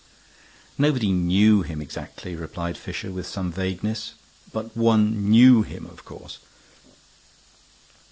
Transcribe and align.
"Nobody 0.79 1.11
knew 1.11 1.61
him 1.61 1.79
exactly," 1.79 2.35
replied 2.35 2.75
Fisher, 2.75 3.11
with 3.11 3.27
some 3.27 3.51
vagueness. 3.51 4.13
"But 4.51 4.75
one 4.75 5.29
knew 5.29 5.61
him, 5.61 5.85
of 5.85 6.05
course. 6.05 6.39